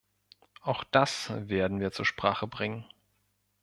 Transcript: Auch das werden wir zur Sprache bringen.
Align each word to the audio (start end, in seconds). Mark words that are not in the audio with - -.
Auch 0.61 0.83
das 0.83 1.29
werden 1.47 1.79
wir 1.79 1.91
zur 1.91 2.05
Sprache 2.07 2.47
bringen. 2.47 2.87